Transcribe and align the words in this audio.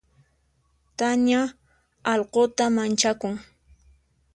Tania 0.97 1.41
allquta 2.11 2.65
manchakun. 2.77 3.33